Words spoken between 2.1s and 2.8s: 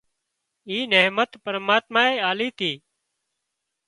آلي تي